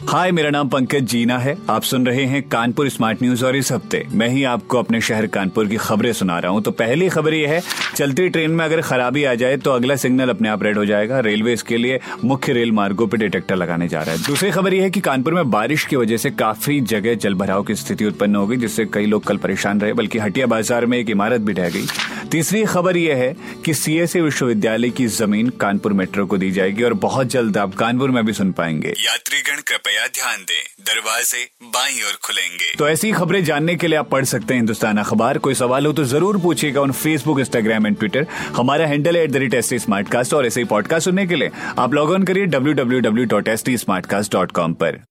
हाय, 0.00 0.30
मेरा 0.32 0.50
नाम 0.50 0.68
पंकज 0.68 1.04
जीना 1.04 1.36
है। 1.38 1.56
आप 1.70 1.82
सुन 1.82 2.06
रहे 2.06 2.24
हैं 2.24 2.42
कानपुर 2.42 2.88
स्मार्ट 2.88 3.22
न्यूज़ 3.22 3.44
और 3.44 3.56
इस 3.56 3.70
हफ़्ते 3.72 4.02
मैं 4.10 4.28
ही 4.28 4.44
आपको 4.44 4.78
अपने 4.78 5.00
शहर 5.00 5.26
कानपुर 5.26 5.66
की 5.68 5.76
खबरें 5.76 6.12
सुना 6.12 6.38
रहा 6.38 6.52
हूँ। 6.52 6.62
तो 6.62 6.70
पहली 6.70 7.08
खबर 7.08 7.34
यह 7.34 7.50
है, 7.50 7.60
चलती 7.96 8.28
ट्रेन 8.28 8.50
में 8.50 8.64
अगर 8.64 8.80
खराबी 8.80 9.24
आ 9.24 9.34
जाए 9.34 9.56
तो 9.56 9.70
अगला 9.70 9.96
सिग्नल 9.96 10.28
अपने 10.28 10.48
आप 10.48 10.62
रेड 10.62 10.78
हो 10.78 10.84
जाएगा। 10.84 11.18
रेलवे 11.20 11.52
इसके 11.52 11.76
लिए 11.76 12.00
मुख्य 12.24 12.52
रेल 12.52 12.72
मार्गों 12.72 13.06
पर 13.06 13.18
डिटेक्टर 13.18 13.56
लगाने 13.56 13.88
जा 13.88 14.02
रहा 14.02 14.14
है। 14.14 14.22
दूसरी 14.22 14.50
खबर 14.50 14.74
यह 14.74 14.82
है 14.82 14.90
कि 14.90 15.00
कानपुर 15.00 15.34
में 15.34 15.50
बारिश 15.50 15.84
की 15.84 15.96
वजह 15.96 16.16
से 16.16 16.30
काफ़ी 16.30 16.80
जगह 16.80 17.14
जल 17.16 17.36
की 17.40 17.74
स्थिति 17.74 18.04
उत्पन्न 18.04 18.36
हो 18.36 18.46
गई, 18.46 18.56
जिससे 18.56 18.84
कई 18.84 19.06
लोग 19.06 19.24
कल 19.24 19.36
परेशान 19.36 19.80
रहे, 19.80 19.92
बल्कि 19.92 20.18
हटिया 20.18 20.46
बाज़ार 20.46 20.86
में 20.86 20.98
एक 20.98 21.10
इमारत 21.10 21.40
भी 21.40 21.52
ढह 21.52 21.68
गई। 21.68 21.86
तीसरी 22.30 22.64
खबर 22.64 22.96
यह 22.96 23.16
है 23.16 23.34
कि 23.64 23.74
सीएसए 23.74 24.20
विश्वविद्यालय 24.20 24.90
की 24.90 25.06
ज़मीन 25.08 25.48
कानपुर 25.60 25.92
मेट्रो 25.92 26.26
को 26.26 26.38
दी 26.38 26.50
जाएगी 26.50 26.82
और 26.82 26.94
बहुत 27.00 27.26
जल्द 27.26 27.58
आप 27.58 27.74
कानपुर 27.74 28.10
में 28.10 28.24
भी 28.26 28.32
सुन 28.32 28.52
पाएँगे। 28.52 28.94
यात्रीगण 28.98 29.60
कृपया 29.60 29.89
ध्यान 29.90 30.40
दें। 30.40 30.84
दरवाजे 30.84 31.44
बाई 31.64 32.00
और 32.06 32.16
खुलेंगे। 32.24 32.74
तो 32.78 32.88
ऐसी 32.88 33.12
खबरें 33.12 33.42
जानने 33.44 33.76
के 33.76 33.86
लिए 33.86 33.98
आप 33.98 34.08
पढ़ 34.10 34.24
सकते 34.24 34.54
हैं 34.54 34.60
हिंदुस्तान 34.60 34.98
अखबार। 34.98 35.38
कोई 35.38 35.54
सवाल 35.54 35.86
हो 35.86 35.92
तो 35.92 36.04
ज़रूर 36.04 36.38
पूछिएगा 36.38 36.80
उन 36.80 36.92
फेसबुक 36.92 37.40
इंस्टाग्राम 37.40 37.86
एंड 37.86 37.98
ट्विटर 37.98 38.26
हमारा 38.56 38.86
हैंडल 38.86 39.16
है 39.16 39.24
at 39.24 39.30
the 39.30 39.36
rate 39.36 39.54
S 39.54 39.70
T 39.70 39.78
smart 39.78 40.08
cast 40.08 40.34
और 40.34 40.46
ऐसे 40.46 40.60
ही 40.60 40.66
पॉडकास्ट 40.66 41.04
सुनने 41.04 41.26
के 41.26 41.36
लिए 41.36 41.50
आप 41.78 41.94
लॉग 41.94 42.10
ऑन 42.10 42.24
करिए 42.24 42.46
W 42.46 42.74
W 42.74 43.00
W 43.00 43.24
dot 43.26 43.48
S 43.48 43.64
T 43.64 43.76
smart 43.78 44.06
cast 44.06 44.32
dot 44.32 44.52
com 44.52 44.74
पर। 44.74 45.02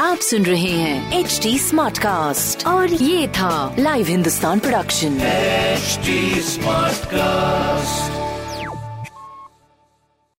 आप 0.00 0.18
सुन 0.18 0.44
रहे 0.44 0.70
हैं 0.70 1.18
एच 1.18 1.38
टी 1.42 1.58
स्मार्ट 1.58 1.98
कास्ट 1.98 2.66
और 2.66 2.92
ये 2.92 3.28
था 3.28 3.76
live 3.78 4.06
Hindustan 4.06 4.58
production 4.58 5.20
H 5.22 5.98
smart 6.44 7.04
cast 7.04 7.75